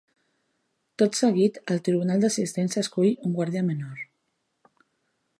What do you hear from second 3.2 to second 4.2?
un guardià menor.